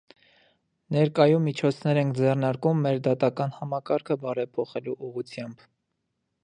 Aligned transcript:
Ներկայում 0.95 1.43
միջոցներ 1.49 1.99
ենք 2.03 2.17
ձեռնարկում 2.21 2.81
մեր 2.87 2.99
դատական 3.09 3.55
համակարգը 3.59 4.19
բարեփոխելու 4.27 4.99
ուղղությամբ։ 5.09 5.67